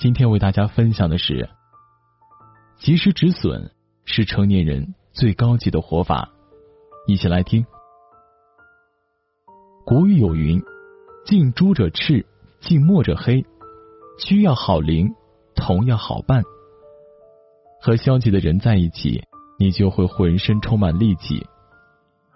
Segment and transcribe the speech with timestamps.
[0.00, 1.50] 今天为大家分享的是，
[2.78, 3.70] 及时止损
[4.06, 6.30] 是成年人最高级的活法。
[7.06, 7.66] 一起来听。
[9.84, 10.58] 古语有云
[11.26, 12.24] ：“近朱者赤，
[12.60, 13.44] 近墨者黑。”
[14.18, 15.14] 需要好邻，
[15.54, 16.42] 同要好伴。
[17.82, 19.22] 和消极的人在一起，
[19.58, 21.44] 你就会浑身充满戾气；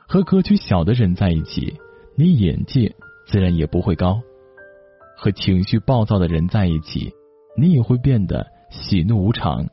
[0.06, 1.78] 和格局小的人在一起，
[2.14, 2.94] 你眼界
[3.26, 4.20] 自然也不会高；
[5.16, 7.14] 和情绪暴躁的人在一起，
[7.56, 9.66] 你也会变得喜怒无常。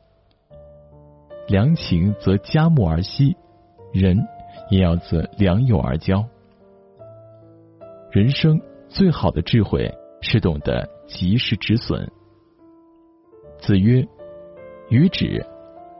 [1.48, 3.36] 良情则佳木而息，
[3.92, 4.26] 人
[4.70, 6.24] 也要择良友而交。
[8.10, 12.10] 人生最好的智慧是懂得及时止损。
[13.58, 14.06] 子曰
[14.90, 15.44] ：“予止，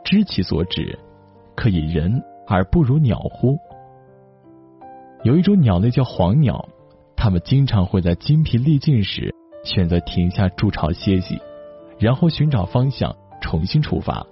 [0.04, 0.98] 知其所止，
[1.56, 3.56] 可以人而不如鸟乎？”
[5.24, 6.68] 有一种鸟类叫黄鸟，
[7.16, 11.40] 它们经常会在精疲力尽时选择停下筑巢歇息。
[12.02, 14.26] 然后寻找方向，重新出发。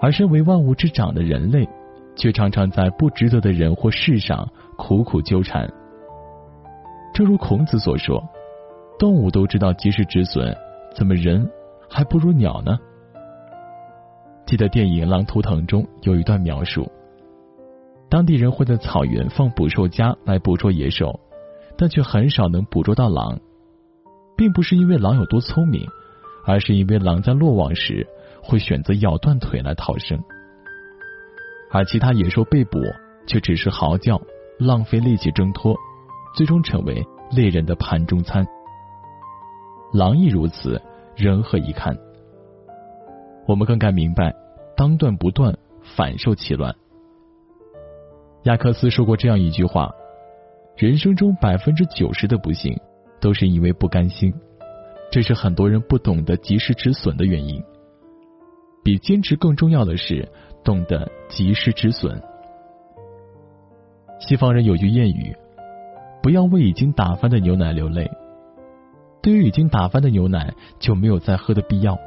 [0.00, 1.64] 而身为万物之长的人类，
[2.16, 5.72] 却常常在不值得的人或事上苦苦纠缠。
[7.14, 8.20] 正如孔子所说
[8.98, 10.52] ：“动物都知道及时止损，
[10.92, 11.48] 怎么人
[11.88, 12.76] 还不如鸟呢？”
[14.44, 16.90] 记得电影《狼图腾》中有一段描述：
[18.08, 21.20] 当地人会在草原放捕兽夹来捕捉野兽，
[21.76, 23.38] 但却很少能捕捉到狼，
[24.36, 25.86] 并不是因为狼有多聪明。
[26.48, 28.06] 而是因为狼在落网时
[28.42, 30.18] 会选择咬断腿来逃生，
[31.70, 32.78] 而其他野兽被捕
[33.26, 34.18] 却只是嚎叫，
[34.58, 35.76] 浪费力气挣脱，
[36.34, 38.46] 最终成为猎人的盘中餐。
[39.92, 40.80] 狼亦如此，
[41.14, 41.94] 人何以堪？
[43.46, 44.34] 我们更该明白，
[44.74, 46.74] 当断不断，反受其乱。
[48.44, 49.90] 亚克斯说过这样一句话：
[50.78, 52.74] 人生中百分之九十的不幸，
[53.20, 54.32] 都是因为不甘心。
[55.10, 57.62] 这是很多人不懂得及时止损的原因。
[58.84, 60.28] 比坚持更重要的是
[60.64, 62.22] 懂得及时止损。
[64.20, 65.36] 西方人有句谚语
[66.22, 68.10] ：“不要为已经打翻的牛奶流泪。”
[69.22, 71.98] 对于已经打翻的牛奶，就没有再喝的必要。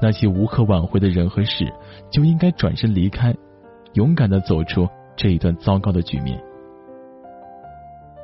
[0.00, 1.72] 那些无可挽回的人和事，
[2.10, 3.34] 就应该转身离开，
[3.92, 6.42] 勇敢的走出这一段糟糕的局面。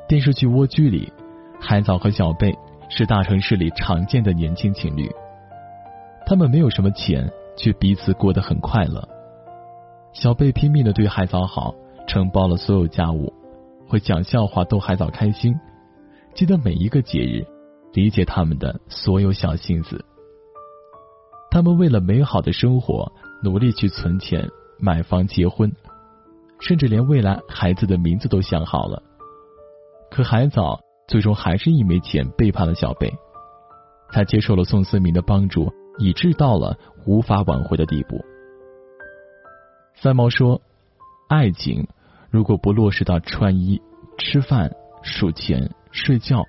[0.07, 1.13] 电视剧《蜗居》里，
[1.59, 2.53] 海藻和小贝。
[2.95, 5.09] 是大城市里常见的年轻情侣，
[6.27, 7.27] 他们没有什么钱，
[7.57, 9.03] 却彼此过得很快乐。
[10.13, 11.73] 小贝拼命的对海藻好，
[12.05, 13.33] 承包了所有家务，
[13.87, 15.55] 会讲笑话逗海藻开心，
[16.35, 17.43] 记得每一个节日，
[17.93, 20.05] 理解他们的所有小心思。
[21.49, 23.11] 他们为了美好的生活，
[23.41, 25.71] 努力去存钱、买房、结婚，
[26.59, 29.01] 甚至连未来孩子的名字都想好了。
[30.11, 30.79] 可海藻。
[31.07, 33.13] 最终还是因为钱背叛了小贝，
[34.09, 38.23] 他接受了宋思明的帮助，以致到了无法挽回的地步。
[39.95, 40.61] 三毛说
[41.29, 41.87] ：“爱情
[42.29, 43.81] 如果不落实到穿衣、
[44.17, 44.71] 吃饭、
[45.01, 46.43] 数钱、睡觉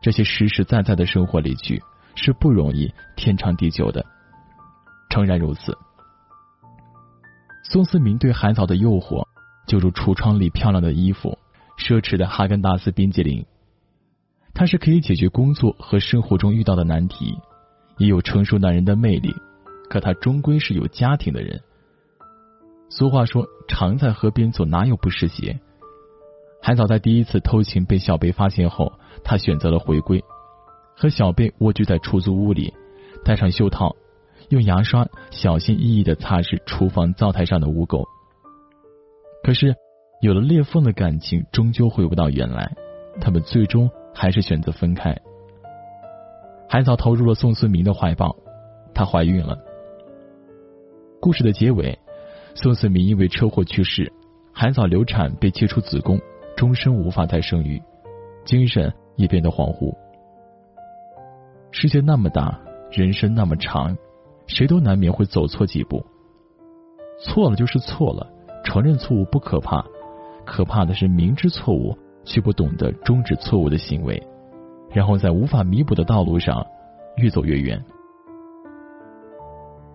[0.00, 1.82] 这些实实在在的生活里去，
[2.14, 4.04] 是不容易天长地久的。”
[5.10, 5.76] 诚然如此。
[7.64, 9.26] 宋思明对海藻的诱惑，
[9.66, 11.38] 就如橱窗里漂亮的衣服、
[11.78, 13.46] 奢侈的哈根达斯冰激凌。
[14.54, 17.38] 他是可以解决工作和生活中遇到的难题，
[17.98, 19.34] 也有成熟男人的魅力，
[19.88, 21.60] 可他终归是有家庭的人。
[22.90, 25.58] 俗话说：“常在河边走，哪有不湿鞋？”
[26.60, 28.92] 海藻在第一次偷情被小贝发现后，
[29.24, 30.22] 他选择了回归，
[30.94, 32.74] 和小贝蜗居在出租屋里，
[33.24, 33.96] 戴上袖套，
[34.50, 38.04] 用牙刷小心翼翼的擦拭厨房灶台上的污垢。
[39.42, 39.74] 可是，
[40.20, 42.76] 有了裂缝的感情终究回不到原来，
[43.18, 43.90] 他们最终。
[44.14, 45.16] 还是选择分开。
[46.68, 48.34] 海藻投入了宋思明的怀抱，
[48.94, 49.58] 她怀孕了。
[51.20, 51.98] 故事的结尾，
[52.54, 54.12] 宋思明因为车祸去世，
[54.52, 56.18] 海藻流产被切除子宫，
[56.56, 57.80] 终身无法再生育，
[58.44, 59.94] 精神也变得恍惚。
[61.70, 62.58] 世界那么大，
[62.90, 63.96] 人生那么长，
[64.46, 66.04] 谁都难免会走错几步。
[67.20, 68.26] 错了就是错了，
[68.64, 69.84] 承认错误不可怕，
[70.44, 74.22] 可怕的是明知错误却不懂得终止错误的行为，
[74.90, 76.66] 然后在无法弥补的道路上
[77.16, 77.82] 越走越远。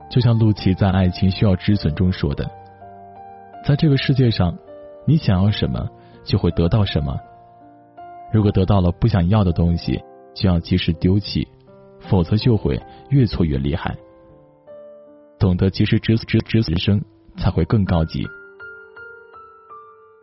[0.09, 2.49] 就像陆琪在《爱情需要止损》中说的，
[3.65, 4.57] 在这个世界上，
[5.05, 5.89] 你想要什么
[6.23, 7.17] 就会得到什么。
[8.31, 10.01] 如果得到了不想要的东西，
[10.33, 11.47] 就要及时丢弃，
[11.99, 13.95] 否则就会越错越厉害。
[15.39, 17.01] 懂得及时止止止损，人生
[17.37, 18.25] 才会更高级。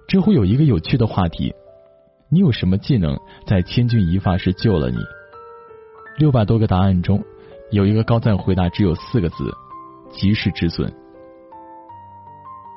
[0.08, 1.54] 知乎有一个有趣的话题：
[2.34, 3.16] 你有什么技能
[3.46, 4.98] 在千钧一发时救了你？
[6.18, 7.22] 六百多个答案中，
[7.70, 9.54] 有一个高赞回答只有四个字。
[10.10, 10.92] 及时止损。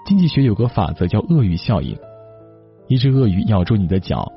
[0.06, 1.98] 经济学有个法则叫鳄鱼效应，
[2.88, 4.32] 一只鳄鱼咬住你的脚，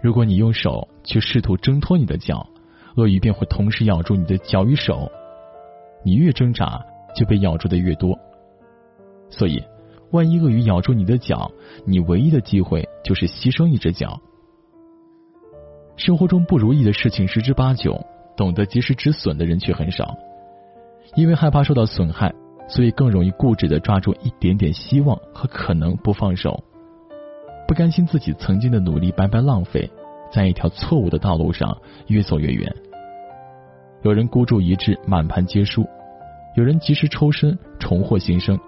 [0.00, 2.46] 如果你用手去试图挣脱你的脚，
[2.96, 5.10] 鳄鱼便会同时咬住你的脚与手，
[6.04, 6.80] 你越挣扎
[7.16, 8.16] 就被咬住的越多。
[9.28, 9.60] 所以，
[10.12, 11.50] 万一鳄鱼咬住你的脚，
[11.84, 14.20] 你唯一的机会就是牺牲一只脚。
[15.96, 17.98] 生活中不如意的事情十之八九，
[18.36, 20.14] 懂得及时止损的人却很少。
[21.14, 22.34] 因为害怕受到损害，
[22.68, 26.62] 所以更容易固执的抓住一点点希望和可能不放手，
[27.66, 29.90] 不甘心自己曾经的努力白白浪费，
[30.30, 31.74] 在一条错误的道路上
[32.08, 32.70] 越走越远。
[34.02, 35.82] 有人孤注一掷，满盘皆输；
[36.56, 38.58] 有人及时抽身，重获新生。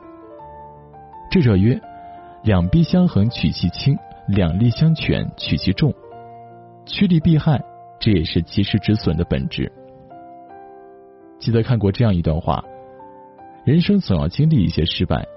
[1.31, 1.79] 智者曰
[2.43, 3.95] ：“两臂相衡取其轻，
[4.27, 5.93] 两力相权取其重。
[6.89, 7.63] 趋利避害，
[8.01, 9.71] 这也是及时止损的本质。”
[11.39, 12.65] 记得看过这样一段话：
[13.65, 15.29] 人生总要经历一些失败，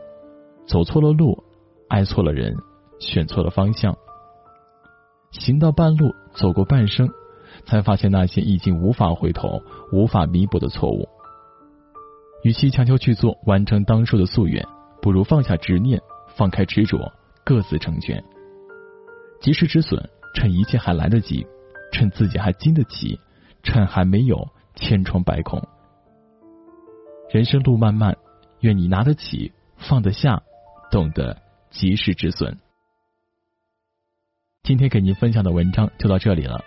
[0.65, 1.43] 走错了路，
[1.89, 2.55] 爱错了人，
[2.99, 3.95] 选错了方向，
[5.31, 7.07] 行到半路，走过半生，
[7.65, 9.61] 才发现那些已经无法回头、
[9.91, 11.07] 无法弥补的错误。
[12.43, 14.65] 与其强求去做完成当初的夙愿，
[15.01, 16.01] 不如放下执念，
[16.35, 17.11] 放开执着，
[17.43, 18.23] 各自成全。
[19.39, 21.45] 及时止损，趁一切还来得及
[21.91, 23.19] 趁自己还经得起
[23.63, 25.61] 趁还没有千疮百孔。
[27.31, 28.17] 人生路漫漫
[28.59, 30.41] 愿你拿得起放得下
[30.91, 32.59] 懂得及时止损。
[34.63, 36.63] 今天给您分享的文章就到这里了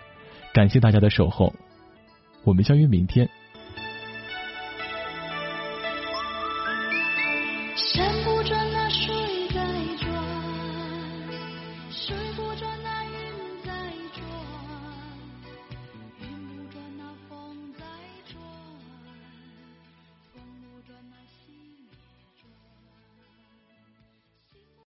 [0.53, 1.53] 感谢大家的守候
[2.43, 3.29] 我们相约明天。
[7.75, 9.13] 山不转那水
[9.53, 9.61] 在
[9.97, 10.11] 转
[11.89, 12.44] 山不